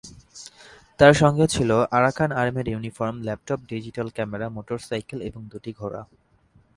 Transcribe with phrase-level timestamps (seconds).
[0.99, 6.01] তার সঙ্গে ছিলো আরাকান আর্মির uniform, laptop, digital camera, motorcycle এবং দুটি ঘোড়া।